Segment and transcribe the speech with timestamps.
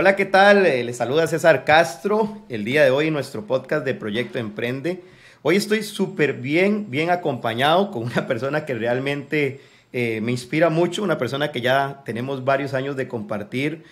[0.00, 0.64] Hola, ¿qué tal?
[0.64, 2.40] Eh, les saluda César Castro.
[2.48, 5.02] El día de hoy nuestro podcast de Proyecto Emprende.
[5.42, 9.60] Hoy estoy súper bien, bien acompañado con una persona que realmente
[9.92, 13.82] eh, me inspira mucho, una persona que ya tenemos varios años de compartir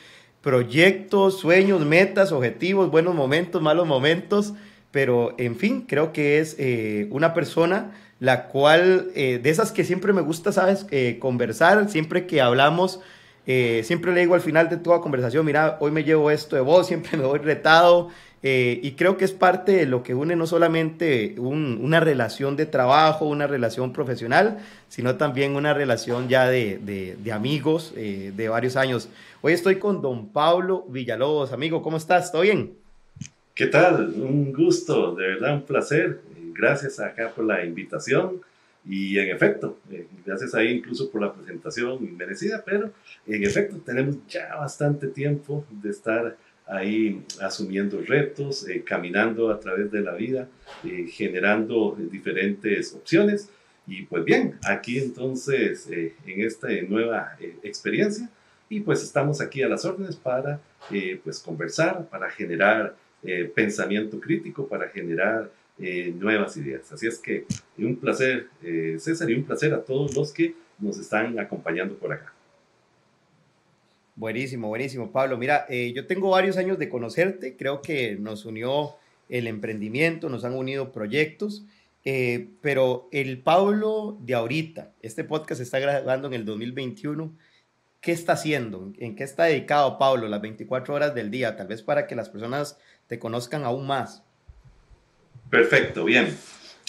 [0.43, 4.53] proyectos, sueños, metas, objetivos, buenos momentos, malos momentos,
[4.93, 10.13] pero en fin, creo que es eh, una persona la cual, de esas que siempre
[10.15, 10.87] me gusta, sabes,
[11.19, 13.01] conversar, siempre que hablamos
[13.47, 16.63] eh, siempre le digo al final de toda conversación, mira, hoy me llevo esto de
[16.63, 18.11] vos, siempre me voy retado.
[18.43, 22.67] Eh, y creo que es parte de lo que une no solamente una relación de
[22.67, 29.09] trabajo, una relación profesional, sino también una relación ya de, amigos eh, de varios años.
[29.41, 31.53] Hoy estoy con don Pablo Villalobos.
[31.53, 32.31] Amigo, ¿cómo estás?
[32.31, 32.75] ¿Todo bien?
[33.55, 34.15] ¿Qué tal?
[34.17, 36.21] Un gusto, de verdad un placer.
[36.53, 38.43] Gracias acá por la invitación.
[38.89, 42.93] Y en efecto, eh, gracias ahí incluso por la presentación merecida, pero
[43.27, 49.91] en efecto tenemos ya bastante tiempo de estar ahí asumiendo retos, eh, caminando a través
[49.91, 50.49] de la vida,
[50.85, 53.51] eh, generando diferentes opciones.
[53.89, 58.29] Y pues bien, aquí entonces en esta nueva experiencia
[58.69, 60.61] y pues estamos aquí a las órdenes para
[61.23, 62.97] pues conversar, para generar
[63.55, 66.91] pensamiento crítico, para generar eh, nuevas ideas.
[66.91, 67.45] Así es que
[67.77, 72.15] un placer, eh, César, y un placer a todos los que nos están acompañando por
[72.15, 72.33] acá.
[74.15, 75.37] Buenísimo, buenísimo, Pablo.
[75.37, 78.95] Mira, eh, yo tengo varios años de conocerte, creo que nos unió
[79.29, 81.67] el emprendimiento, nos han unido proyectos,
[82.63, 87.35] pero el Pablo de ahorita, este podcast se está grabando en el 2021,
[88.01, 88.93] ¿qué está haciendo?
[88.99, 91.57] ¿En qué está dedicado Pablo las 24 horas del día?
[91.57, 92.79] Tal vez para que las personas
[93.09, 94.23] te conozcan aún más.
[95.51, 96.37] Perfecto, bien.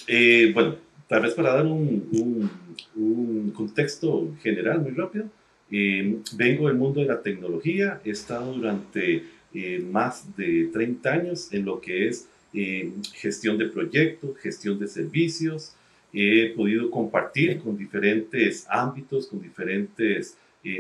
[0.08, 0.76] Eh, bueno,
[1.08, 2.52] tal vez para dar un,
[3.54, 5.26] contexto general muy rápido,
[5.72, 9.24] eh, vengo del mundo de la tecnología, he estado durante
[9.54, 12.28] eh, más de 30 años en lo que es
[13.14, 15.74] gestión de proyectos, gestión de servicios,
[16.14, 20.36] he podido compartir con diferentes ámbitos, con diferentes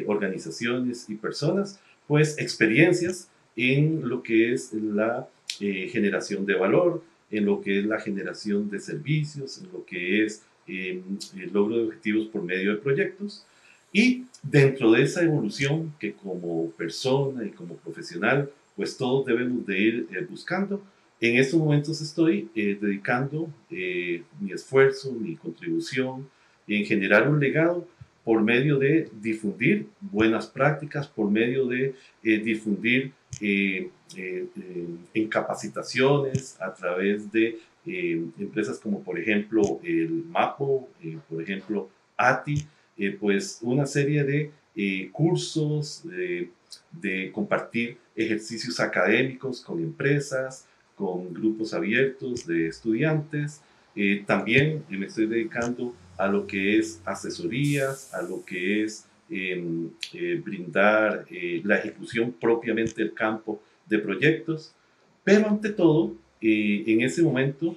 [0.07, 5.27] organizaciones y personas, pues experiencias en lo que es la
[5.59, 10.43] generación de valor, en lo que es la generación de servicios, en lo que es
[10.67, 11.03] em,
[11.37, 13.45] el logro de objetivos por medio de proyectos.
[13.91, 19.79] Y dentro de esa evolución que como persona y como profesional, pues todos debemos de
[19.79, 20.83] ir eh, buscando,
[21.19, 26.29] en estos momentos estoy eh, dedicando eh, mi esfuerzo, mi contribución
[26.67, 27.87] en generar un legado
[28.23, 34.47] por medio de difundir buenas prácticas, por medio de difundir eh, eh,
[35.13, 40.89] en capacitaciones a través de eh, empresas como por ejemplo el MAPO,
[41.29, 42.67] por ejemplo ATI,
[43.19, 46.03] pues una serie de cursos,
[46.91, 53.61] de compartir ejercicios académicos con empresas, con grupos abiertos de estudiantes.
[54.25, 61.25] también me estoy dedicando a lo que es asesorías, a lo que es eh, brindar
[61.29, 64.73] eh, la ejecución propiamente del campo de proyectos,
[65.21, 67.75] pero ante todo, eh, en ese momento,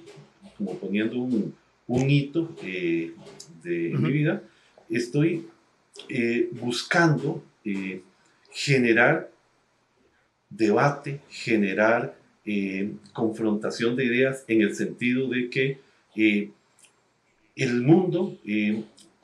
[0.57, 1.53] como poniendo un,
[1.87, 3.13] un hito de,
[3.63, 4.41] mi vida,
[4.89, 5.45] estoy
[6.53, 7.43] buscando
[8.49, 9.29] generar
[10.49, 12.15] debate, generar
[13.11, 16.51] confrontación de ideas en el sentido de que
[17.55, 18.37] el mundo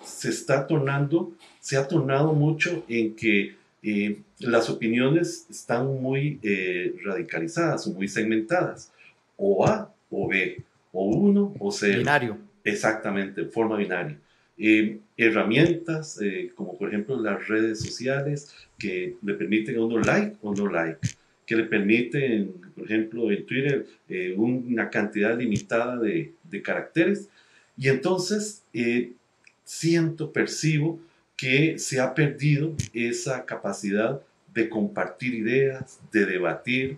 [0.04, 1.34] se está tornando
[1.68, 8.08] se ha tornado mucho en que eh, las opiniones están muy eh, radicalizadas o muy
[8.08, 8.94] segmentadas,
[9.36, 10.64] o A o B,
[10.94, 11.98] o uno o C.
[11.98, 12.38] Binario.
[12.64, 14.18] Exactamente, en forma binaria.
[14.58, 16.22] Eh, herramientas
[16.56, 21.06] como por ejemplo las redes sociales que le permiten a uno like o no like,
[21.46, 23.86] que le permiten, por ejemplo, en Twitter
[24.38, 27.28] una cantidad limitada de, de caracteres.
[27.78, 28.64] Y entonces
[29.68, 30.98] siento, percibo
[31.36, 34.22] que se ha perdido esa capacidad
[34.54, 36.98] de compartir ideas, de debatir,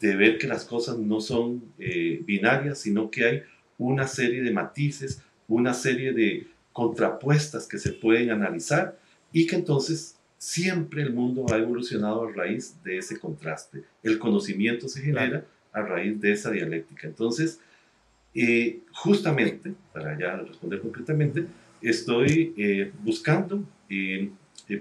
[0.00, 3.42] de ver que las cosas no son eh, binarias, sino que hay
[3.78, 8.98] una serie de matices, una serie de contrapuestas que se pueden analizar
[9.32, 13.84] y que entonces siempre el mundo ha evolucionado a raíz de ese contraste.
[14.02, 17.06] El conocimiento se genera a raíz de esa dialéctica.
[17.06, 17.60] Entonces,
[18.34, 21.46] eh, justamente, para ya responder concretamente,
[21.82, 24.30] estoy eh, buscando eh,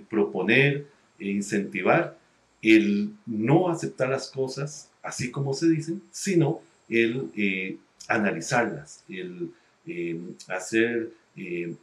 [0.10, 0.86] proponer
[1.20, 2.18] e incentivar
[2.62, 7.78] el no aceptar las cosas así como se dicen, sino el eh,
[8.08, 9.52] analizarlas, el
[10.48, 11.12] hacer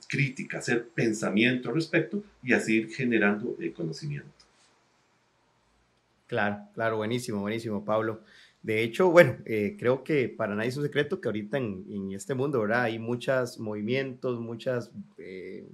[0.09, 4.29] crítica, hacer pensamiento al respecto y así ir generando conocimiento.
[6.27, 8.21] Claro, claro, buenísimo, buenísimo, Pablo.
[8.65, 12.33] De hecho, bueno, eh, creo que para nadie es un secreto que ahorita en, este
[12.33, 12.85] mundo, ¿verdad?
[12.85, 15.69] Hay muchos movimientos, muchas eh,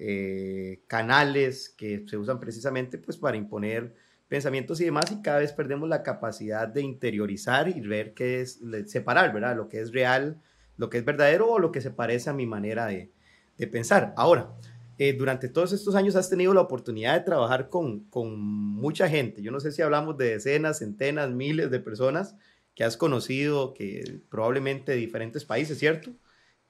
[0.00, 3.94] eh, canales que se usan precisamente pues para imponer
[4.26, 8.60] pensamientos y demás y cada vez perdemos la capacidad de interiorizar y ver qué es,
[8.86, 9.54] separar, ¿verdad?
[9.54, 10.42] Lo que es real,
[10.76, 13.12] lo que es verdadero o lo que se parece a mi manera de,
[13.58, 14.12] de pensar.
[14.16, 14.56] Ahora,
[14.98, 19.42] eh, durante todos estos años has tenido la oportunidad de trabajar con, con mucha gente.
[19.42, 22.36] Yo no sé si hablamos de decenas, centenas, miles de personas
[22.74, 26.12] que has conocido, que probablemente de diferentes países, ¿cierto?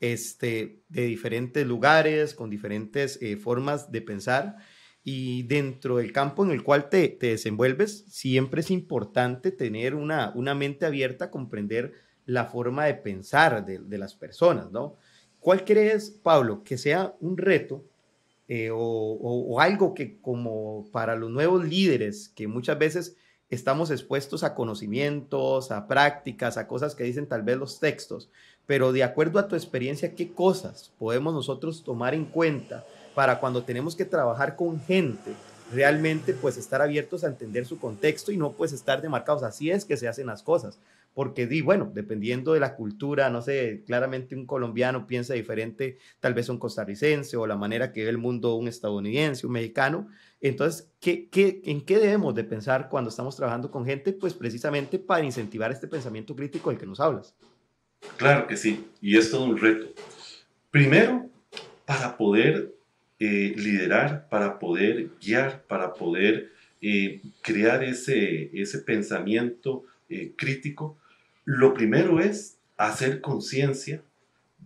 [0.00, 4.56] Este, de diferentes lugares, con diferentes eh, formas de pensar.
[5.03, 10.32] Y dentro del campo en el cual te, te desenvuelves, siempre es importante tener una,
[10.35, 11.93] una mente abierta, comprender
[12.25, 14.97] la forma de pensar de, de las personas, ¿no?
[15.41, 17.85] ¿Cuál crees, Pablo, que sea un reto
[18.49, 23.17] eh, o, algo que como para los nuevos líderes, que muchas veces
[23.50, 28.31] estamos expuestos a conocimientos, a prácticas, a cosas que dicen tal vez los textos,
[28.67, 33.62] pero de acuerdo a tu experiencia, ¿qué cosas podemos nosotros tomar en cuenta para cuando
[33.62, 35.32] tenemos que trabajar con gente?
[35.73, 39.43] realmente pues estar abiertos a entender su contexto y no pues estar demarcados.
[39.43, 40.79] Así es que se hacen las cosas
[41.15, 46.35] porque di, bueno, dependiendo de la cultura, no sé, claramente un colombiano piensa diferente, tal
[46.35, 50.09] vez un costarricense o la manera que ve el mundo un estadounidense, un mexicano.
[50.41, 54.13] Entonces, ¿qué, qué, en qué debemos de pensar cuando estamos trabajando con gente?
[54.13, 57.35] Pues precisamente para incentivar este pensamiento crítico del que nos hablas.
[58.17, 59.87] Claro que sí, y es todo un reto.
[60.71, 61.31] Primero,
[61.87, 62.75] para poder
[63.21, 66.51] eh, liderar, para poder guiar, para poder
[66.83, 70.99] eh, crear ese, ese pensamiento eh, crítico,
[71.44, 74.02] lo primero es hacer conciencia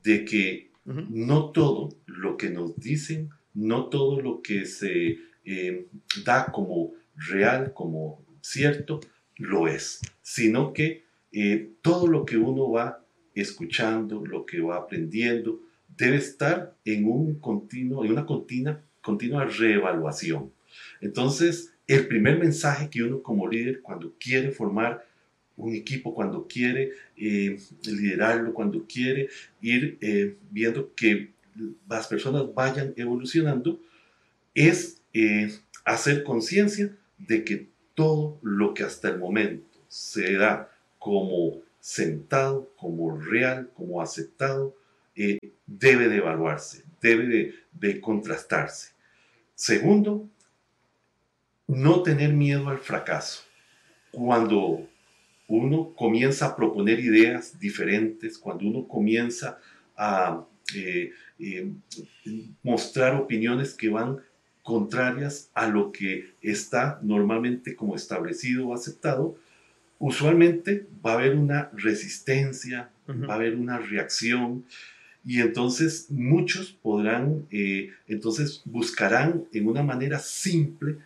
[0.02, 5.86] de que no todo lo que nos dicen, no todo lo que se eh,
[6.24, 9.00] da como real, como cierto,
[9.36, 13.04] lo es, sino que eh, todo lo que uno va
[13.34, 15.60] escuchando, lo que va aprendiendo,
[15.96, 20.52] debe estar en, un continuo, en una continua, continua reevaluación.
[21.00, 25.04] Entonces, el primer mensaje que uno como líder, cuando quiere formar
[25.58, 29.28] un equipo cuando quiere eh, liderarlo, cuando quiere
[29.60, 31.32] ir eh, viendo que
[31.88, 33.80] las personas vayan evolucionando,
[34.54, 35.52] es eh,
[35.84, 43.18] hacer conciencia de que todo lo que hasta el momento se da como sentado, como
[43.18, 44.76] real, como aceptado,
[45.66, 48.92] debe de evaluarse, debe de, de contrastarse.
[49.56, 50.28] Segundo,
[51.66, 53.42] no tener miedo al fracaso.
[54.12, 54.88] Cuando
[55.48, 59.58] uno comienza a proponer ideas diferentes, cuando uno comienza
[59.96, 61.72] a eh, eh,
[62.62, 64.18] mostrar opiniones que van
[64.62, 69.38] contrarias a lo que está normalmente como establecido o aceptado,
[69.98, 74.66] usualmente va a haber una resistencia, va a haber una reacción
[75.24, 80.98] y entonces muchos podrán, eh, entonces buscarán en una manera simple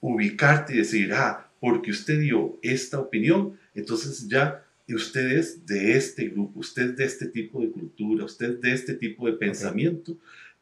[0.00, 6.28] ubicarte y decir, ah, porque usted dio esta opinión, entonces ya usted es de este
[6.28, 10.16] grupo, usted es de este tipo de cultura, usted es de este tipo de pensamiento,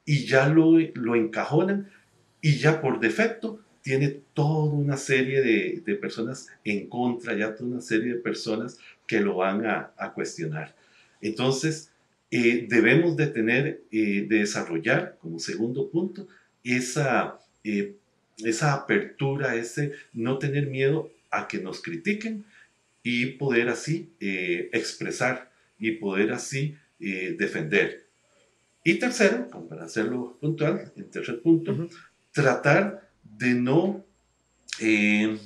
[0.04, 1.88] y ya lo, lo encajonan
[2.40, 7.80] y ya por defecto tiene toda una serie de, personas en contra, ya toda una
[7.80, 10.74] serie de personas que lo van a, cuestionar.
[11.20, 11.90] Entonces,
[12.30, 16.28] eh, debemos de tener, eh, de desarrollar como segundo punto
[16.62, 17.96] esa, eh,
[18.44, 22.44] esa apertura, ese no tener miedo a que nos critiquen,
[23.10, 28.06] y poder así eh, expresar y poder así eh, defender.
[28.84, 31.88] Y tercero, para hacerlo puntual, en tercer punto,
[32.32, 34.04] tratar de no,
[34.80, 35.38] eh,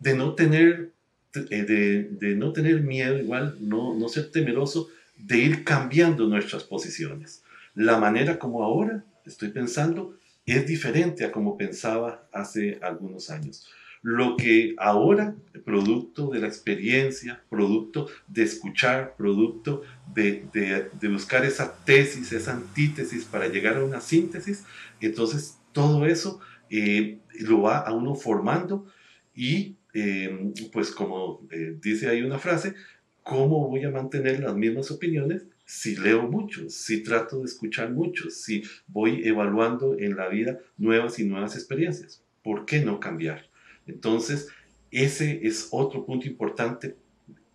[0.00, 0.90] de no tener,
[1.32, 7.44] de, de, no tener miedo, igual, no, no ser temeroso de ir cambiando nuestras posiciones.
[7.76, 13.68] La manera como ahora estoy pensando es diferente a como pensaba hace algunos años
[14.08, 15.36] lo que ahora,
[15.66, 19.82] producto de la experiencia, producto de escuchar, producto
[20.14, 24.64] de, buscar esa tesis, esa antítesis para llegar a una síntesis,
[25.02, 28.86] entonces todo eso eh, lo va a uno formando
[29.34, 32.74] y eh, pues como eh, dice ahí una frase,
[33.22, 38.30] ¿cómo voy a mantener las mismas opiniones si leo mucho, si trato de escuchar mucho,
[38.30, 42.22] si voy evaluando en la vida nuevas y nuevas experiencias?
[42.42, 43.48] ¿Por qué no cambiar?
[43.88, 44.48] Entonces,
[44.90, 46.96] ese es otro punto importante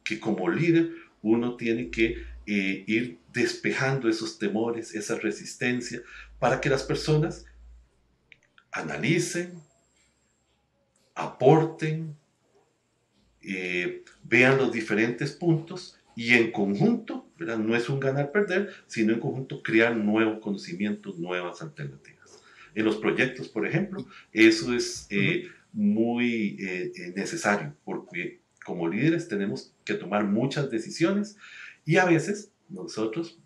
[0.04, 6.02] que como líder uno tiene que eh, ir despejando esos temores, esa resistencia,
[6.40, 7.46] para que las personas
[8.72, 9.54] analicen,
[11.16, 12.16] aporten,
[13.42, 17.58] eh, vean los diferentes puntos y en conjunto, ¿verdad?
[17.58, 22.42] no es un ganar-perder, sino en conjunto crear nuevos conocimientos, nuevas alternativas.
[22.76, 29.74] En los proyectos, por ejemplo, eso es eh, muy eh, necesario porque como líderes tenemos
[29.84, 31.36] que tomar muchas decisiones
[31.86, 33.40] y a veces nosotros,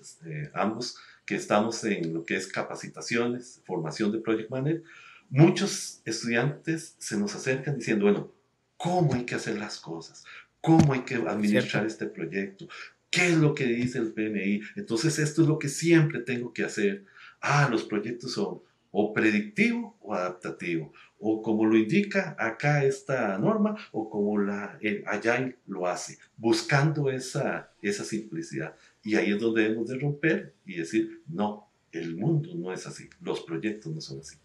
[0.00, 4.82] este, ambos que estamos en lo que es capacitaciones, formación de project manager,
[5.28, 8.32] muchos estudiantes se nos acercan diciendo, bueno,
[8.76, 10.24] ¿cómo hay que hacer las cosas?
[10.60, 12.68] ¿Cómo hay que administrar este proyecto?
[13.10, 14.62] ¿Qué es lo que dice el PMI?
[14.76, 17.04] Entonces esto es lo que siempre tengo que hacer.
[17.40, 18.60] Ah, los proyectos son
[18.98, 25.04] o predictivo o adaptativo, o como lo indica acá esta norma, o como la, el
[25.06, 28.74] Agile lo hace, buscando esa, esa simplicidad.
[29.04, 33.10] Y ahí es donde debemos de romper y decir, no, el mundo no es así,
[33.20, 34.36] los proyectos no son así.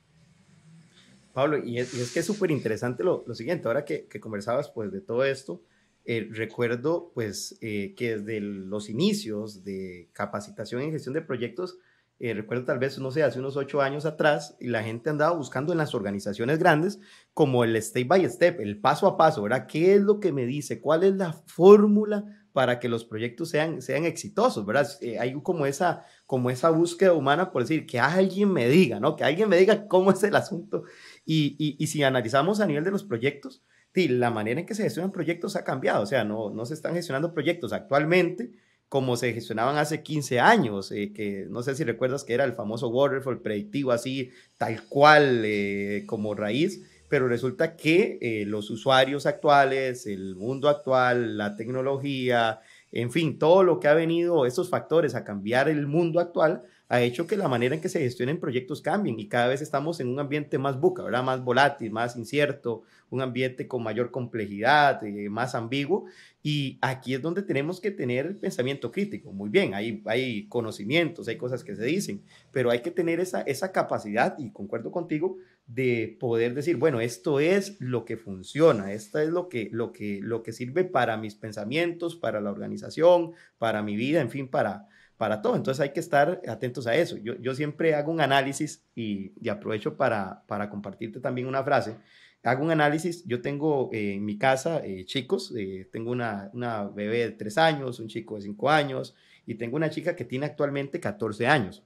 [1.32, 4.92] Pablo, y es, que es súper interesante lo, lo, siguiente, ahora que, que, conversabas pues
[4.92, 5.64] de todo esto,
[6.04, 11.78] eh, recuerdo pues eh, que desde los inicios de capacitación en gestión de proyectos,
[12.24, 15.36] eh, recuerdo tal vez, no sé, hace unos ocho años atrás, y la gente andaba
[15.36, 17.00] buscando en las organizaciones grandes
[17.34, 19.66] como el step by step, el paso a paso, ¿verdad?
[19.68, 20.82] ¿Qué es lo que me dice?
[20.82, 22.24] ¿Cuál es la fórmula
[22.54, 24.88] para que los proyectos sean, sean exitosos, ¿verdad?
[25.02, 29.16] Eh, hay como esa, como esa búsqueda humana por decir, que alguien me diga, ¿no?
[29.16, 30.84] Que alguien me diga cómo es el asunto.
[31.26, 33.64] Y, y, y si analizamos a nivel de los proyectos,
[33.96, 36.76] sí, la manera en que se gestionan proyectos ha cambiado, o sea, no, no se
[36.76, 38.52] están gestionando proyectos actualmente
[38.92, 42.52] como se gestionaban hace 15 años, eh, que no sé si recuerdas que era el
[42.52, 49.26] famoso waterfall predictivo así, tal cual eh, como raíz, pero resulta que eh, los usuarios
[49.26, 52.60] actuales, el mundo actual, la tecnología,
[52.92, 57.02] en fin, todo lo que ha venido, esos factores a cambiar el mundo actual, ha
[57.02, 60.10] hecho que la manera en que se gestionen proyectos cambien y cada vez estamos en
[60.10, 61.24] un ambiente más buca, ¿verdad?
[61.24, 66.08] Más volátil, más incierto, un ambiente con mayor complejidad, más ambiguo.
[66.44, 69.32] Y aquí es donde tenemos que tener pensamiento crítico.
[69.32, 73.40] Muy bien, hay, hay conocimientos, hay cosas que se dicen, pero hay que tener esa,
[73.44, 79.20] esa capacidad, y concuerdo contigo, de poder decir, bueno, esto es lo que funciona, esto
[79.20, 83.82] es lo que, lo que, lo que sirve para mis pensamientos, para la organización, para
[83.82, 84.90] mi vida, en fin, para,
[85.22, 85.56] para todo.
[85.56, 87.16] Entonces hay que estar atentos a eso.
[87.18, 91.98] Yo, yo siempre hago un análisis y, y aprovecho para, para compartirte también una frase
[92.44, 96.86] hago un análisis, yo tengo eh, en mi casa eh, chicos, eh, tengo una, una,
[96.86, 100.48] bebé de 3 años, un chico de 5 años y tengo una chica que tiene
[100.48, 101.84] actualmente 14 años.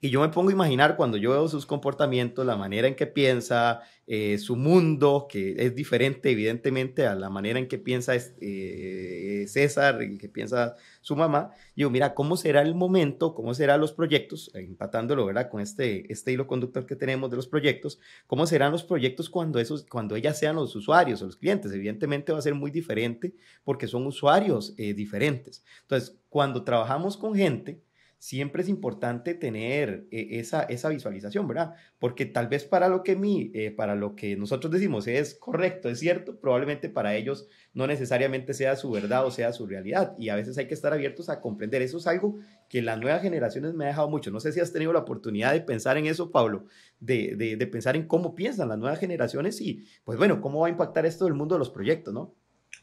[0.00, 3.06] Y yo me pongo a imaginar cuando yo veo sus comportamientos, la manera en que
[3.06, 9.44] piensa, eh, su mundo, que es diferente evidentemente a la manera en que piensa eh,
[9.46, 11.52] César y que piensa su mamá.
[11.76, 13.32] Digo, mira, ¿cómo será el momento?
[13.32, 14.50] ¿Cómo serán los proyectos?
[14.54, 15.48] Empatándolo, ¿verdad?
[15.48, 18.00] Con este, este hilo conductor que tenemos de los proyectos.
[18.26, 21.72] ¿Cómo serán los proyectos cuando, esos, cuando ellas sean los usuarios o los clientes?
[21.72, 25.64] Evidentemente va a ser muy diferente porque son usuarios eh, diferentes.
[25.82, 27.80] Entonces, cuando trabajamos con gente,
[28.22, 31.74] siempre es importante tener eh, esa, esa visualización, ¿verdad?
[31.98, 35.88] Porque tal vez para lo que mí, eh, para lo que nosotros decimos es correcto,
[35.88, 40.14] es cierto, probablemente para ellos no necesariamente sea su verdad o sea su realidad.
[40.20, 41.82] Y a veces hay que estar abiertos a comprender.
[41.82, 42.38] Eso es algo
[42.68, 44.30] que las nuevas generaciones me ha dejado mucho.
[44.30, 46.66] No sé si has tenido la oportunidad de pensar en eso, Pablo,
[47.00, 50.70] de, de, pensar en cómo piensan las nuevas generaciones y, pues bueno, cómo va a
[50.70, 52.32] impactar esto el mundo de los proyectos, ¿no?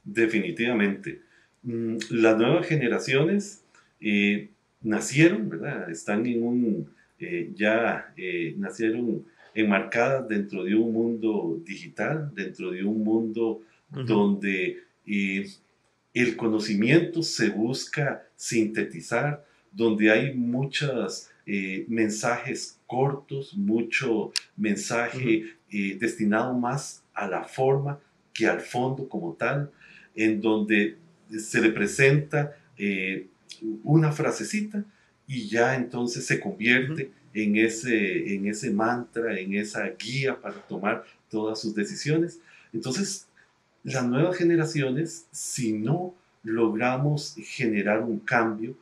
[0.03, 1.22] Definitivamente.
[1.63, 3.63] Mm, las nuevas generaciones...
[4.01, 4.50] Eh,
[4.81, 5.89] nacieron, ¿verdad?
[5.89, 12.83] Están en un, eh, ya eh, nacieron enmarcadas dentro de un mundo digital, dentro de
[12.83, 15.48] un mundo donde eh,
[16.13, 21.29] el conocimiento se busca sintetizar, donde hay muchos
[21.88, 28.00] mensajes cortos, mucho mensaje destinado más a la forma
[28.33, 29.71] que al fondo como tal,
[30.13, 30.98] en donde
[31.31, 32.55] se le presenta
[33.84, 34.84] una frasecita
[35.27, 41.03] y ya entonces se convierte en, ese, en ese mantra, en esa guía para tomar
[41.29, 42.39] todas sus decisiones.
[42.74, 43.27] Entonces,
[43.84, 48.75] las nuevas generaciones, si no logramos generar un cambio,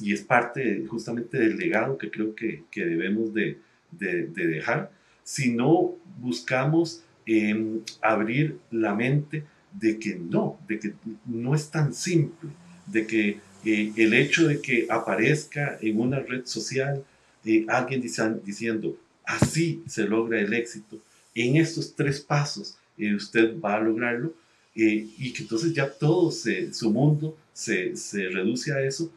[0.00, 3.58] y es parte justamente del legado que creo que, debemos de,
[3.90, 4.90] dejar,
[5.22, 10.94] si no buscamos em, abrir la mente de que no, de que
[11.26, 12.50] no es tan simple,
[12.86, 17.04] de que eh, el hecho de que aparezca en una red social
[17.44, 20.98] eh, alguien diciendo, así se logra el éxito,
[21.34, 24.32] en estos tres pasos eh, usted va a lograrlo,
[24.78, 29.10] y que entonces ya todo su mundo se, se, reduce a eso,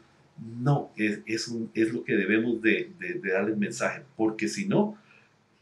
[0.58, 4.96] no, es, es, es lo que debemos de, de, darle el mensaje, porque si no,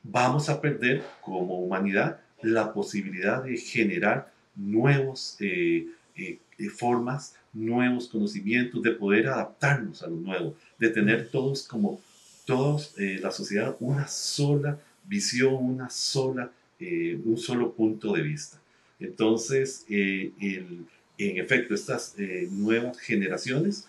[0.04, 8.08] vamos a perder como humanidad la posibilidad de generar nuevos eh, eh, eh, formas, nuevos
[8.08, 12.00] conocimientos, de poder adaptarnos a lo nuevo, de tener todos como
[12.44, 16.50] todos, la sociedad, una sola visión, una sola,
[16.80, 18.58] un solo punto de vista.
[18.98, 20.86] Entonces, el,
[21.18, 22.14] en efecto, estas
[22.50, 23.86] nuevas generaciones,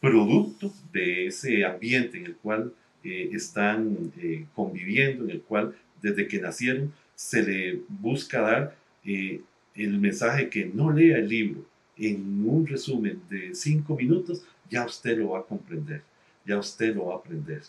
[0.00, 4.12] producto de ese ambiente en el cual están
[4.54, 10.92] conviviendo, en el cual desde que nacieron se le busca dar el mensaje que no
[10.92, 11.69] lea el libro
[12.00, 16.02] en un resumen de cinco minutos, ya usted lo va a comprender,
[16.46, 17.62] ya usted lo va a aprender.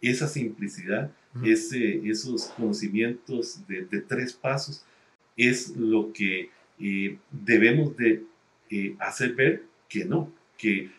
[0.00, 1.10] Esa simplicidad,
[1.44, 4.84] ese, esos conocimientos de, tres pasos,
[5.36, 8.24] es lo que eh, debemos de
[8.70, 10.90] eh, hacer ver que no, que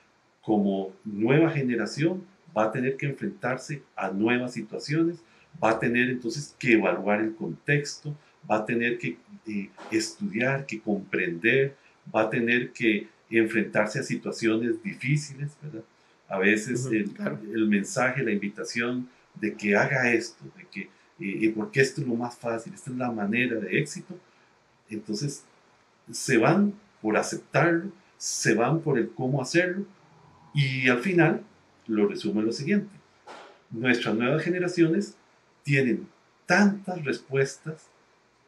[0.41, 2.25] como nueva generación
[2.55, 5.23] va a tener que enfrentarse a nuevas situaciones,
[5.63, 8.15] va a tener entonces que evaluar el contexto,
[8.49, 11.75] va a tener que eh, estudiar, que comprender,
[12.13, 15.83] va a tener que enfrentarse a situaciones difíciles, ¿verdad?
[16.27, 22.01] A veces el, mensaje, la invitación de que haga esto, de que, eh, porque esto
[22.01, 24.17] es lo más fácil, esta es la manera de éxito,
[24.89, 25.43] entonces
[26.11, 29.85] se van por aceptarlo, se van por el cómo hacerlo
[30.53, 31.43] y al final
[31.87, 32.91] lo resume lo siguiente.
[33.69, 35.15] Nuestras nuevas generaciones
[35.63, 36.07] tienen
[36.45, 37.87] tantas respuestas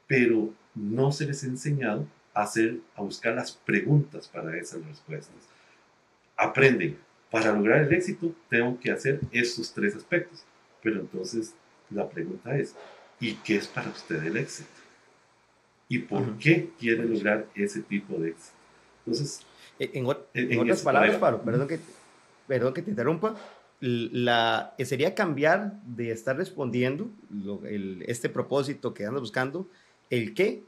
[0.08, 2.06] pero no se les ha enseñado
[2.36, 5.36] a, hacer, a buscar las preguntas para esas respuestas.
[6.38, 6.98] Aprenden,
[7.32, 10.44] para lograr el éxito tengo que hacer esos tres aspectos,
[10.84, 11.56] pero entonces
[11.90, 12.76] la pregunta es,
[13.20, 14.70] ¿y qué es para usted el éxito?
[15.88, 18.54] ¿Y por qué quiere lograr ese tipo de éxito?
[19.06, 19.46] Entonces,
[19.80, 20.06] en,
[20.60, 21.80] otras palabras, Pablo, perdón que,
[22.48, 23.36] perdón que te interrumpa,
[23.80, 27.12] la, sería cambiar de estar respondiendo
[28.08, 29.70] este propósito que andas buscando
[30.10, 30.64] el qué,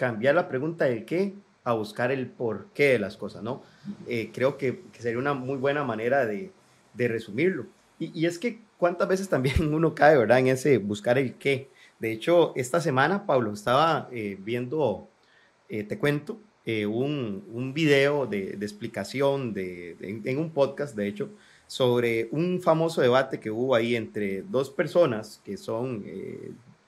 [0.00, 3.62] cambiar la pregunta del qué a buscar el por qué de las cosas, ¿no?
[4.08, 6.52] Eh, creo que, sería una muy buena manera de,
[6.96, 7.66] resumirlo.
[7.98, 10.38] Y, es que cuántas veces también uno cae, ¿verdad?
[10.38, 11.68] En ese buscar el qué.
[11.98, 15.06] De hecho, esta semana, Pablo, estaba eh, viendo,
[15.68, 21.28] eh, te cuento, un, un, video de, explicación de, en, un podcast, de hecho,
[21.66, 26.04] sobre un famoso debate que hubo ahí entre dos personas que son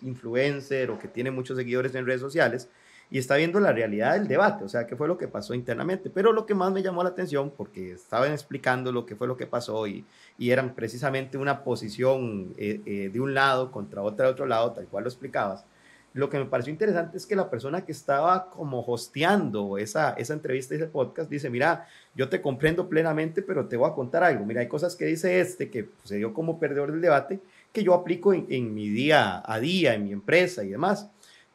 [0.01, 2.68] influencer o que tiene muchos seguidores en redes sociales
[3.12, 6.09] y está viendo la realidad del debate, o sea, qué fue lo que pasó internamente.
[6.09, 9.37] Pero lo que más me llamó la atención, porque estaban explicando lo que fue lo
[9.37, 10.07] que pasó y,
[10.38, 14.72] y eran precisamente una posición eh, eh, de un lado contra otra de otro lado,
[14.72, 15.66] tal cual lo explicabas,
[16.14, 20.33] lo que me pareció interesante es que la persona que estaba como hosteando esa, esa
[20.33, 24.25] entrevista y ese podcast dice, mira, yo te comprendo plenamente, pero te voy a contar
[24.25, 24.46] algo.
[24.46, 27.40] Mira, hay cosas que dice este que se dio como perdedor del debate
[27.72, 31.11] que yo aplico en, mi día a día, en mi empresa y demás.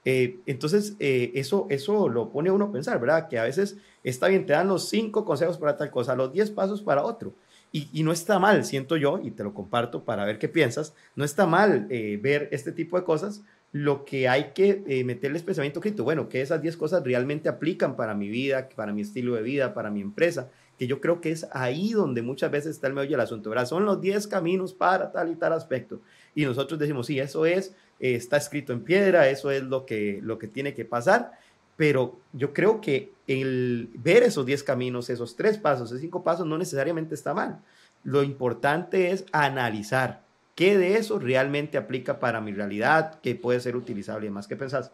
[0.09, 3.27] Eh, entonces, eh, eso, eso lo pone a uno a pensar, ¿verdad?
[3.27, 6.49] Que a veces está bien, te dan los cinco consejos para tal cosa, los diez
[6.49, 7.33] pasos para otro.
[7.73, 11.25] Y, no está mal, siento yo, y te lo comparto para ver qué piensas, no
[11.25, 13.43] está mal eh, ver este tipo de cosas.
[13.73, 18.15] Lo que hay que meterle pensamiento crítico, bueno, que esas diez cosas realmente aplican para
[18.15, 21.47] mi vida, para mi estilo de vida, para mi empresa, que yo creo que es
[21.51, 23.65] ahí donde muchas veces está el medio del asunto, ¿verdad?
[23.65, 26.01] Son los 10 caminos para tal y tal aspecto.
[26.33, 30.19] Y nosotros decimos, sí, eso es, eh, está escrito en piedra, eso es lo que,
[30.21, 31.31] lo que tiene que pasar,
[31.75, 36.47] pero yo creo que el ver esos 10 caminos, esos tres pasos, esos cinco pasos,
[36.47, 37.62] no necesariamente está mal.
[38.03, 40.23] Lo importante es analizar
[40.55, 44.47] qué de eso realmente aplica para mi realidad, qué puede ser utilizable y demás.
[44.47, 44.91] ¿Qué pensás?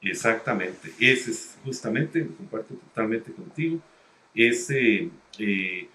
[0.00, 3.80] Exactamente, ese es justamente, comparto totalmente contigo,
[4.34, 5.88] ese, eh,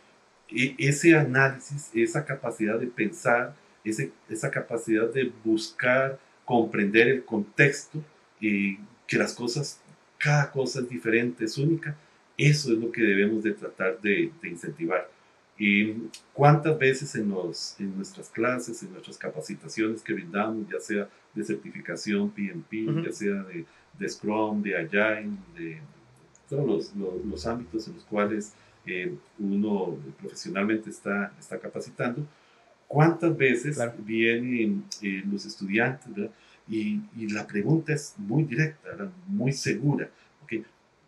[0.49, 8.03] e, ese análisis, esa capacidad de pensar, ese, esa capacidad de buscar, comprender el contexto,
[8.39, 8.77] y
[9.07, 9.79] que las cosas,
[10.17, 11.95] cada cosa es diferente, es única,
[12.37, 15.09] eso es lo que debemos de tratar de, incentivar.
[15.57, 15.93] Y
[16.33, 21.43] cuántas veces en, los, en nuestras clases, en nuestras capacitaciones que brindamos, ya sea de
[21.43, 23.65] certificación PMP, ya sea de,
[23.99, 25.81] de Scrum, de Agile, de
[26.49, 28.53] todos los, los, ámbitos en los cuales
[28.85, 32.25] eh, uno profesionalmente está, está capacitando,
[32.91, 36.29] ¿cuántas veces vienen eh, los estudiantes
[36.67, 38.89] y, y, la pregunta es muy directa,
[39.27, 40.09] muy segura?
[40.43, 40.65] ¿okay?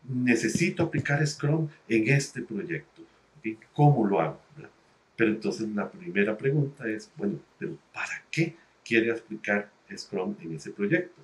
[0.08, 3.02] Necesito aplicar Scrum en este proyecto.
[3.74, 4.40] ¿Cómo lo hago?
[5.18, 10.72] Pero entonces la primera pregunta es, bueno, ¿pero para qué quiere aplicar Scrum en ese
[10.72, 11.22] proyecto?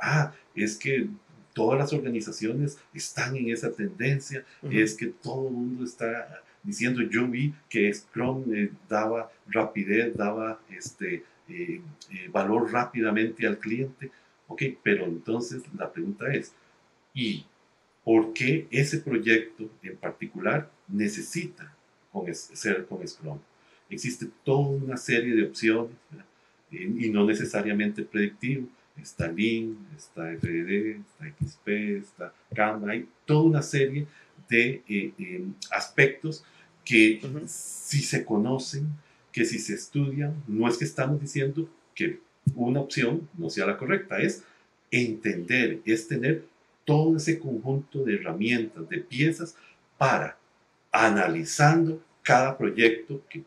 [0.00, 1.08] Ah, es que
[1.52, 7.28] todas las organizaciones están en esa tendencia, es que todo el mundo está diciendo, yo
[7.28, 14.10] vi que Scrum eh, daba rapidez, daba este, eh, eh, valor rápidamente al cliente.
[14.48, 16.52] Ok, pero entonces la pregunta es,
[17.12, 17.44] ¿y
[18.02, 21.74] por qué ese proyecto en particular necesita
[22.10, 23.38] con, ser con Scrum?
[23.88, 25.94] Existe toda una serie de opciones
[26.70, 28.66] y no necesariamente predictivo.
[29.00, 34.06] Está Lean, está FDD, está XP, está Canva, hay toda una serie
[34.48, 36.44] de eh, eh, aspectos
[36.84, 38.88] que si se conocen,
[39.32, 42.20] que si se estudian, no es que estamos diciendo que
[42.54, 44.42] una opción no sea la correcta, es
[44.90, 46.44] entender, es tener
[46.84, 49.56] todo ese conjunto de herramientas, de piezas
[49.96, 50.38] para
[50.92, 53.42] analizando cada proyecto que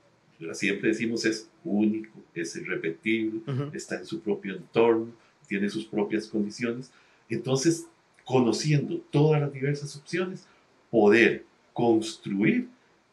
[0.54, 3.42] siempre decimos es único, es irrepetible,
[3.74, 5.08] está en su propio entorno,
[5.48, 6.92] tiene sus propias condiciones.
[7.30, 7.86] Entonces,
[8.26, 10.46] conociendo todas las diversas opciones,
[10.92, 12.68] poder construir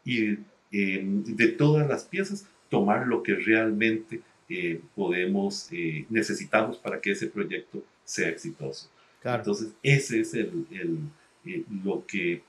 [0.05, 0.39] y
[0.73, 7.13] em, de todas las piezas tomar lo que realmente eh, podemos, eh, necesitamos para que
[7.13, 8.91] ese proyecto sea exitoso.
[9.23, 10.99] Entonces, ese es el, el,
[11.47, 12.43] eh, lo que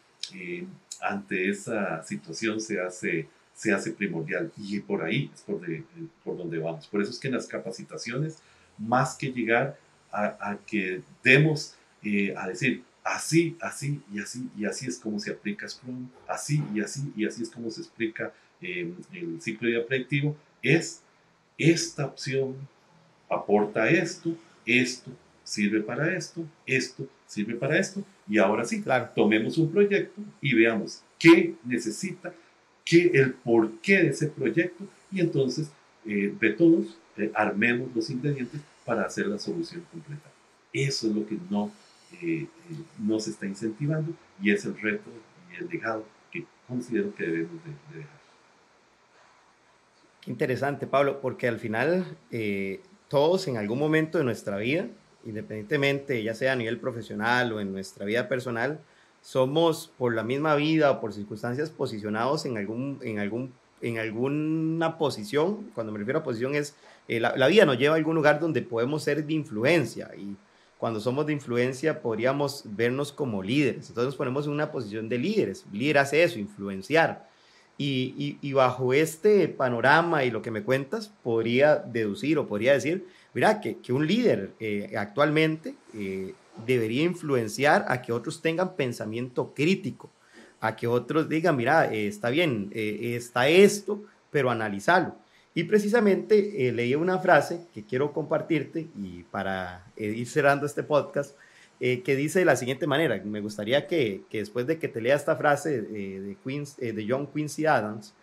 [1.01, 5.61] ante esa situación se hace, se hace primordial y por ahí es por,
[6.23, 6.87] por donde vamos.
[6.87, 8.39] Por eso es que en las capacitaciones,
[8.77, 9.77] más que llegar
[10.11, 11.75] a, a que demos
[12.35, 16.81] a decir, así, así y así, y así es como se aplica Scrum, así y
[16.81, 21.01] así, y así es como se explica eh, el ciclo de predictivo, es
[21.57, 22.55] esta opción
[23.29, 25.11] aporta esto, esto
[25.43, 29.09] sirve para esto, esto sirve para esto, y ahora sí, claro.
[29.15, 32.33] tomemos un proyecto y veamos qué necesita,
[32.83, 35.69] qué, el porqué de ese proyecto, y entonces
[36.07, 40.31] eh, de todos eh, armemos los ingredientes para hacer la solución completa.
[40.73, 41.71] Eso es lo que no
[42.21, 42.47] eh,
[42.99, 45.09] no se está incentivando y es el reto
[45.51, 48.19] y el legado que considero que debemos de, dejar.
[50.21, 54.87] Qué interesante, Pablo, porque al final eh, todos en algún momento de nuestra vida,
[55.23, 58.79] independientemente, ya sea a nivel profesional o en nuestra vida personal,
[59.21, 64.97] somos por la misma vida o por circunstancias posicionados en, algún, en, algún, en alguna
[64.97, 65.71] posición.
[65.73, 66.75] Cuando me refiero a posición es,
[67.07, 70.35] eh, la, la, vida nos lleva a algún lugar donde podemos ser de influencia y
[70.85, 73.89] cuando somos de influencia podríamos vernos como líderes.
[73.89, 75.65] Entonces nos ponemos en una posición de líderes.
[75.73, 77.27] Líder hace eso, influenciar.
[77.75, 83.07] Y, y, bajo este panorama y lo que me cuentas, podría deducir o podría decir,
[83.33, 86.35] mira, que, que un líder eh, actualmente eh,
[86.67, 90.11] debería influenciar a que otros tengan pensamiento crítico,
[90.61, 95.15] a que otros digan, mira, eh, está bien, está esto, pero analizarlo.
[95.57, 100.83] Y precisamente eh, leí una frase que quiero compartirte y para eh, ir cerrando este
[100.83, 101.37] podcast,
[101.79, 103.21] eh, que dice de la siguiente manera.
[103.23, 107.27] Me gustaría que, que después de que te lea esta frase de, Queens, de John
[107.27, 108.13] Quincy Adams,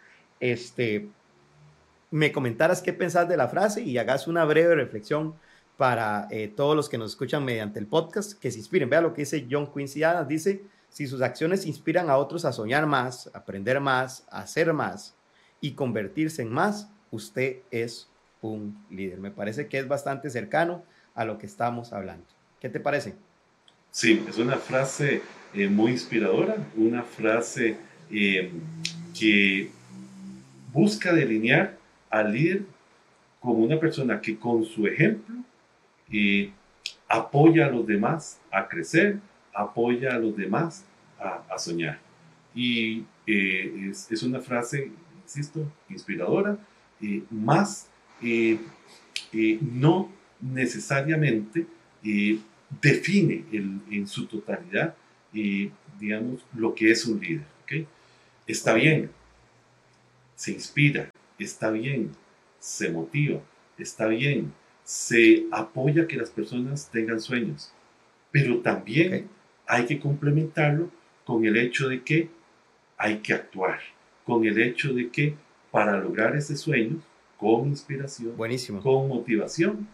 [0.40, 1.08] este,
[2.10, 5.34] me comentaras qué pensás de la frase y hagas una breve reflexión
[5.78, 8.90] para todos los que nos escuchan mediante el podcast, que se inspiren.
[8.90, 10.28] Vea lo que dice John Quincy Adams.
[10.28, 15.16] Dice, si sus acciones inspiran a otros a soñar más, aprender más, hacer más
[15.60, 18.08] y convertirse en más, usted es
[18.40, 19.20] un líder.
[19.20, 20.82] Me parece que es bastante cercano
[21.14, 22.24] a lo que estamos hablando.
[22.60, 23.14] ¿Qué te parece?
[23.92, 25.22] Sí, es una frase
[25.54, 27.76] eh, muy inspiradora, una frase
[28.10, 28.50] eh,
[29.18, 29.70] que
[30.72, 31.76] busca delinear
[32.10, 32.62] al líder
[33.40, 35.36] como una persona que con su ejemplo
[36.10, 36.50] eh,
[37.08, 39.18] apoya a los demás a crecer,
[39.52, 40.84] apoya a los demás
[41.18, 41.98] a, soñar.
[42.54, 44.90] Y es, es, una frase,
[45.22, 46.58] insisto, inspiradora,
[47.02, 47.88] eh, más
[48.22, 48.58] eh,
[49.32, 50.10] eh, no
[50.40, 51.66] necesariamente
[52.80, 54.94] define en su totalidad,
[56.00, 57.44] digamos, lo que es un líder.
[58.46, 59.10] Está bien,
[60.34, 62.10] se inspira, está bien,
[62.58, 63.40] se motiva,
[63.78, 64.52] está bien,
[64.84, 67.72] se apoya que las personas tengan sueños,
[68.32, 69.28] pero también
[69.66, 70.90] hay que complementarlo
[71.24, 72.28] con el hecho de que
[72.96, 73.80] hay que actuar,
[74.24, 75.36] con el hecho de que
[75.72, 77.00] para lograr ese sueño
[77.38, 78.36] con inspiración,
[78.82, 79.88] con motivación.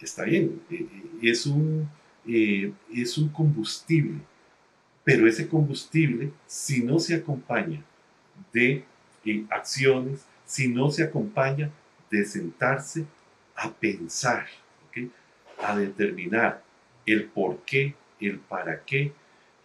[0.00, 1.88] Está bien, eh, eh, es un,
[2.28, 4.20] eh, es un combustible,
[5.02, 7.82] pero ese combustible, si no se acompaña
[8.52, 8.84] de
[9.48, 11.70] acciones, si no se acompaña
[12.10, 13.06] de sentarse
[13.56, 14.46] a pensar,
[15.58, 16.62] a determinar
[17.06, 19.12] el por qué, el para qué,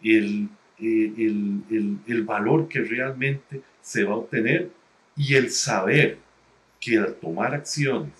[0.02, 4.70] el, el, el valor que realmente se va a obtener
[5.16, 6.18] y el saber
[6.80, 8.12] que al tomar acciones,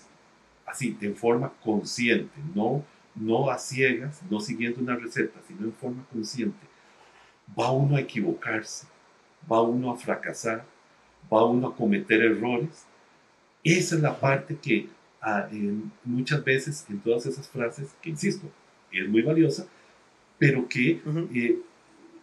[0.65, 6.05] así, en forma consciente, no, no a ciegas, no siguiendo una receta, sino en forma
[6.11, 6.59] consciente,
[7.57, 8.87] va uno a equivocarse,
[9.51, 10.63] va uno a fracasar,
[11.31, 12.85] va uno a cometer errores.
[13.63, 14.87] Esa es la parte que
[15.21, 15.47] ah,
[16.03, 18.47] muchas veces en todas esas frases, que insisto,
[18.91, 19.65] es muy valiosa,
[20.37, 21.01] pero que
[21.33, 21.59] eh,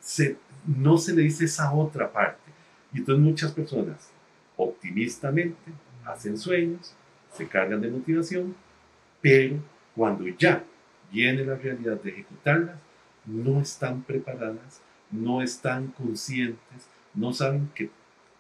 [0.01, 2.51] se, no se le dice esa otra parte.
[2.93, 4.11] Y entonces muchas personas
[4.59, 5.57] optimistamente
[6.05, 6.95] hacen sueños,
[7.33, 8.55] se cargan de motivación,
[9.23, 9.57] pero
[9.95, 10.65] cuando ya
[11.11, 12.77] viene la realidad de ejecutarlas,
[13.25, 17.91] no están preparadas, no están conscientes, no saben que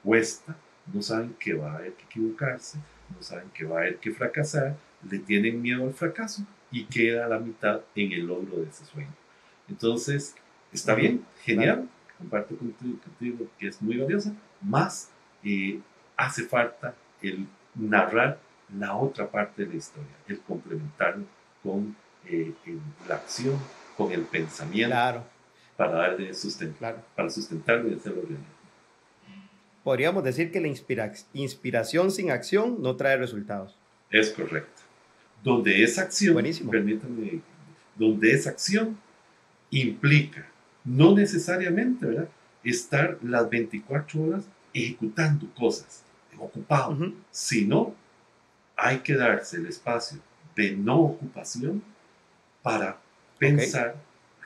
[0.03, 0.57] cuesta,
[0.93, 2.79] no saben que va a haber que equivocarse,
[3.15, 4.77] no saben que va a haber que fracasar,
[5.09, 8.85] le tienen miedo al fracaso y queda a la mitad en el logro de ese
[8.85, 9.15] sueño.
[9.69, 10.35] Entonces,
[10.73, 15.11] está bien, genial, comparto contigo, que es muy valiosa, más
[15.45, 15.81] eh,
[16.19, 18.39] hace falta el narrar
[18.77, 21.25] la otra parte de la historia, el complementarlo
[21.63, 22.53] con eh,
[23.09, 23.59] la acción,
[23.97, 25.25] con el pensamiento,
[25.77, 26.77] para darle sustento,
[27.15, 28.41] para sustentarlo y hacerlo realidad.
[29.83, 30.69] Podríamos decir que la
[31.33, 33.75] inspiración sin acción no trae resultados.
[34.11, 34.83] Es correcto.
[35.43, 36.35] Donde esa acción,
[36.71, 37.41] permítanme,
[37.97, 38.99] donde esa acción
[39.71, 40.47] implica
[40.85, 42.29] no necesariamente ¿verdad?
[42.65, 46.03] estar las 24 horas ejecutando cosas,
[46.41, 46.97] ocupado,
[47.31, 47.95] sino
[48.77, 50.19] hay que darse el espacio
[50.55, 51.83] de no ocupación
[52.63, 52.99] para
[53.39, 53.97] pensar,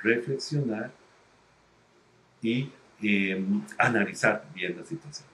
[0.03, 0.91] reflexionar
[2.41, 2.71] y
[3.03, 5.33] em, analizar bien la situación.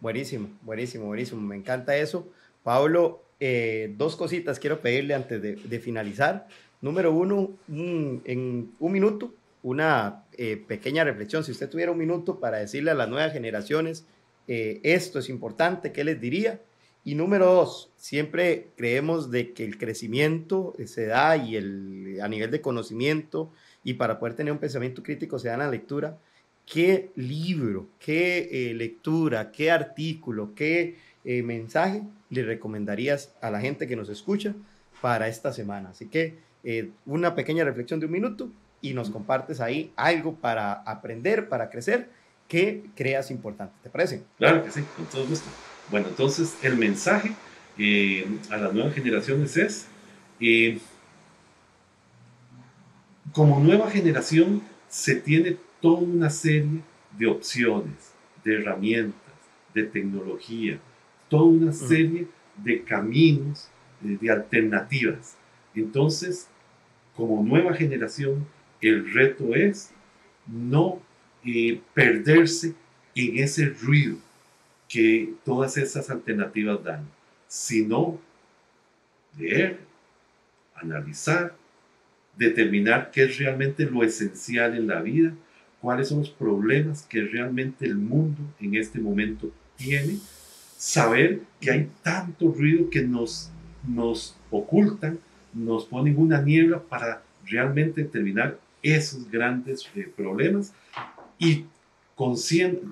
[0.00, 1.40] Buenísimo, buenísimo, buenísimo.
[1.42, 2.26] Me encanta eso.
[2.62, 6.48] Pablo, eh, dos cositas quiero pedirle antes de, finalizar.
[6.80, 11.44] Número uno, en un minuto, una eh, pequeña reflexión.
[11.44, 14.06] Si usted tuviera un minuto para decirle a las nuevas generaciones,
[14.48, 16.62] eh, esto es importante, ¿qué les diría?
[17.04, 22.50] Y número dos, siempre creemos de que el crecimiento se da y el, a nivel
[22.50, 23.52] de conocimiento
[23.84, 26.18] y para poder tener un pensamiento crítico se da en la lectura.
[26.64, 34.08] ¿Qué libro, qué lectura, qué artículo, qué mensaje le recomendarías a la gente que nos
[34.08, 34.54] escucha
[35.02, 35.90] para esta semana?
[35.90, 40.72] Así que eh, una pequeña reflexión de un minuto y nos compartes ahí algo para
[40.72, 42.10] aprender, para crecer,
[42.48, 43.74] que creas importante.
[43.82, 44.24] ¿Te parece?
[44.38, 45.48] Claro que sí, con todo gusto.
[45.90, 47.32] Bueno, entonces el mensaje
[47.78, 49.86] eh, a las nuevas generaciones es,
[50.40, 50.78] eh,
[53.32, 56.80] como nueva generación se tiene toda una serie
[57.16, 58.12] de opciones,
[58.44, 59.34] de herramientas,
[59.74, 60.78] de tecnología,
[61.28, 63.68] toda una serie de caminos,
[64.00, 65.36] de, alternativas.
[65.74, 66.48] Entonces,
[67.16, 68.46] como nueva generación,
[68.80, 69.90] el reto es
[70.46, 71.00] no
[71.44, 72.74] eh, perderse
[73.14, 74.16] en ese ruido
[74.88, 77.06] que todas esas alternativas dan,
[77.46, 78.18] sino
[79.38, 79.78] leer,
[80.74, 81.54] analizar,
[82.36, 85.32] determinar qué es realmente lo esencial en la vida,
[85.80, 90.18] cuáles son los problemas que realmente el mundo en este momento tiene
[90.76, 93.50] saber que hay tanto ruido que nos,
[93.86, 95.18] nos ocultan,
[95.52, 100.72] nos ponen una niebla para realmente terminar esos grandes eh, problemas
[101.38, 101.64] y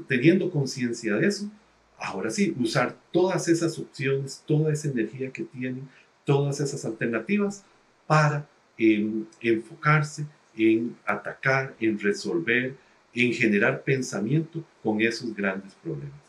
[0.07, 1.51] teniendo conciencia de eso,
[1.98, 5.88] ahora sí, usar todas esas opciones, toda esa energía que tienen,
[6.24, 7.64] todas esas alternativas
[8.07, 8.48] para
[8.79, 10.24] em, enfocarse
[10.57, 12.74] en atacar, en resolver,
[13.12, 16.20] en generar pensamiento con esos grandes problemas.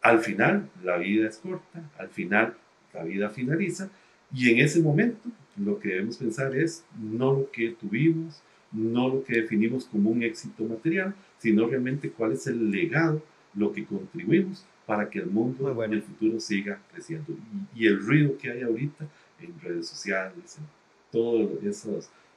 [0.00, 2.56] Al final, la vida es corta, al final,
[2.94, 3.90] la vida finaliza,
[4.32, 8.42] y en ese momento lo que debemos pensar es no lo que tuvimos,
[8.72, 13.22] no lo que definimos como un éxito material, sino realmente cuál es el legado,
[13.54, 17.34] lo que contribuimos para que el mundo en el futuro siga creciendo.
[17.74, 19.06] Y, el ruido que hay ahorita
[19.40, 20.64] en redes sociales, en
[21.10, 21.90] toda esa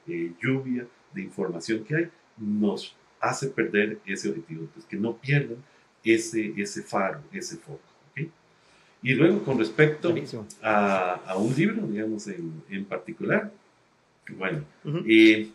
[0.06, 4.62] eh, lluvia de información que hay, nos hace perder ese objetivo.
[4.62, 5.58] Entonces, que no pierdan
[6.02, 7.80] ese, ese faro, ese foco.
[9.02, 10.14] Y luego, con respecto
[10.62, 13.50] a, a, un libro, digamos, en, en particular,
[14.36, 14.62] bueno,
[15.06, 15.52] y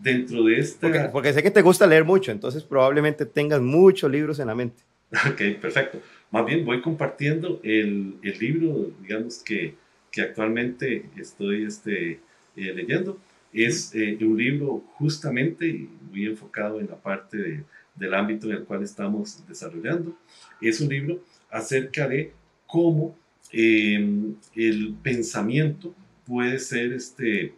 [0.00, 1.10] dentro de esta...
[1.10, 4.82] Porque, sé que te gusta leer mucho, entonces probablemente tengas muchos libros en la mente.
[5.30, 6.00] Ok, perfecto.
[6.30, 9.74] Más bien voy compartiendo el, el libro, digamos, que,
[10.12, 12.20] que actualmente estoy este,
[12.56, 13.18] eh, leyendo.
[13.52, 17.64] Es eh, un libro justamente muy enfocado en la parte de
[17.98, 20.16] del ámbito en el cual estamos desarrollando.
[20.60, 22.32] Es un libro acerca de
[22.66, 23.16] cómo
[23.52, 25.94] em, el pensamiento
[26.26, 27.54] puede ser este,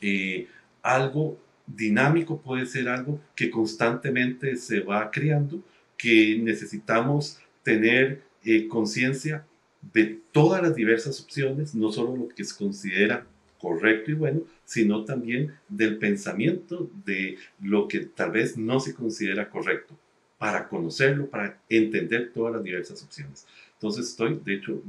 [0.00, 0.46] eh,
[0.82, 1.38] algo
[1.74, 5.62] dinámico, puede ser algo que constantemente se va creando,
[5.96, 9.44] que necesitamos tener eh, conciencia
[9.92, 13.26] de todas las diversas opciones, no solo lo que se considera
[13.58, 19.50] correcto y bueno, sino también del pensamiento de lo que tal vez no se considera
[19.50, 19.98] correcto,
[20.38, 23.46] para conocerlo, para entender todas las diversas opciones.
[23.74, 24.82] Entonces estoy, de hecho,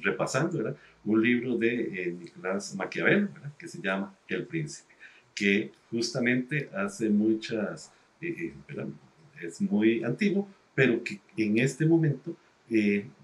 [0.00, 3.28] repasando un libro de Nicolás Maquiavelo,
[3.58, 4.93] que se llama El Príncipe,
[5.34, 12.36] que justamente hace muchas, es muy antiguo, pero que en este momento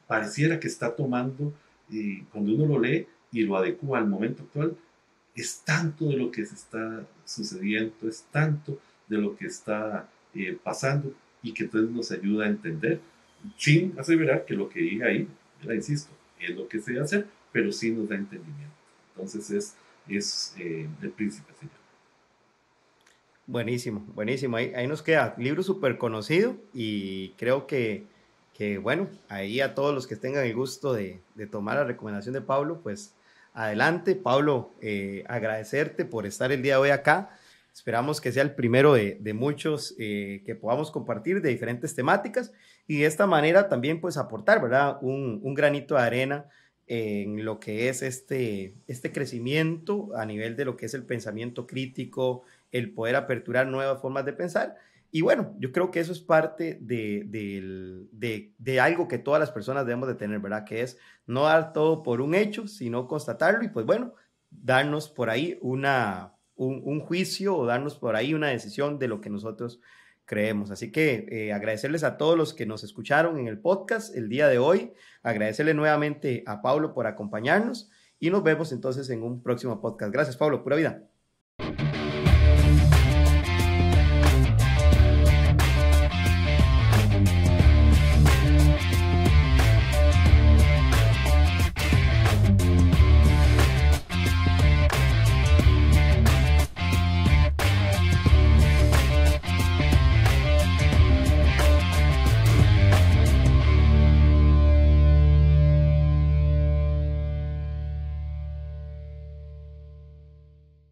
[0.07, 1.53] pareciera que está tomando,
[2.33, 4.77] cuando uno lo lee y lo adecua al momento actual,
[5.35, 10.57] es tanto de lo que se está sucediendo, es tanto de lo que está eh,
[10.63, 13.01] pasando y que entonces nos ayuda a entender,
[13.57, 15.27] sin aseverar que lo que diga ahí,
[15.63, 18.75] la insisto, es lo que se debe hacer, pero sí nos da entendimiento.
[19.15, 19.77] Entonces es,
[20.09, 21.80] es eh, el príncipe, señor.
[23.51, 24.57] Buenísimo, buenísimo.
[24.57, 28.05] Ahí, ahí nos queda libro súper conocido y creo que,
[28.55, 32.33] que, bueno, ahí a todos los que tengan el gusto de, de tomar la recomendación
[32.33, 33.13] de Pablo, pues
[33.53, 34.15] adelante.
[34.15, 37.37] Pablo, eh, agradecerte por estar el día de hoy acá.
[37.75, 42.53] Esperamos que sea el primero de, muchos eh, que podamos compartir de diferentes temáticas
[42.87, 44.99] y de esta manera también pues aportar, ¿verdad?
[45.01, 46.45] Un, granito de arena
[46.93, 51.67] en lo que es este, este crecimiento a nivel de lo que es el pensamiento
[51.67, 54.77] crítico, el poder aperturar nuevas formas de pensar
[55.13, 59.85] y bueno, yo creo que eso es parte de, de, algo que todas las personas
[59.85, 60.65] debemos de tener, ¿verdad?
[60.65, 64.15] Que es no dar todo por un hecho, sino constatarlo y pues bueno,
[64.51, 69.31] darnos por ahí una, un, juicio o darnos por ahí una decisión de lo que
[69.31, 69.81] nosotros
[70.31, 70.71] creemos.
[70.71, 74.47] Así que eh, agradecerles a todos los que nos escucharon en el podcast el día
[74.47, 74.93] de hoy,
[75.25, 77.91] agradecerle nuevamente a Pablo por acompañarnos
[78.21, 80.13] y nos vemos entonces en un próximo podcast.
[80.13, 81.03] Gracias, Pablo, pura vida.